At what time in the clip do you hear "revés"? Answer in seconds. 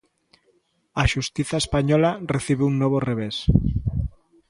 3.09-3.37